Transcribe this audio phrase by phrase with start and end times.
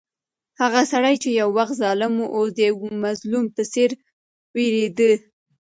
[0.61, 3.89] هغه سړی چې یو وخت ظالم و، اوس د یو مظلوم په څېر
[4.55, 5.11] وېرېده.